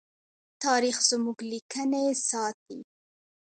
[0.63, 2.79] تاریخ زموږ لیکنې ساتي.